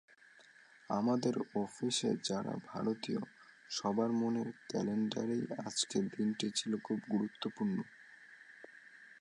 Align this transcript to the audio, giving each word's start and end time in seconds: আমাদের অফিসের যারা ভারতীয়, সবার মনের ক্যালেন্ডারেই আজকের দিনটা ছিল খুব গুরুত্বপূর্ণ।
আমাদের 0.89 1.35
অফিসের 1.55 2.15
যারা 2.21 2.53
ভারতীয়, 2.65 3.21
সবার 3.69 4.11
মনের 4.11 4.49
ক্যালেন্ডারেই 4.69 5.43
আজকের 5.65 6.03
দিনটা 6.09 6.47
ছিল 6.55 6.71
খুব 6.83 6.99
গুরুত্বপূর্ণ। 7.11 7.77